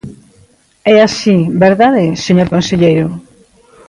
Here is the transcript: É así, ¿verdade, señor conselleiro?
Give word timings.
É 0.93 0.95
así, 1.07 1.37
¿verdade, 1.65 2.03
señor 2.25 2.47
conselleiro? 2.55 3.07